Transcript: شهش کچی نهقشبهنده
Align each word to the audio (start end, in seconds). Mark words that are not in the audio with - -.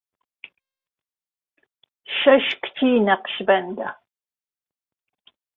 شهش 2.23 2.55
کچی 2.63 2.99
نهقشبهنده 3.05 3.95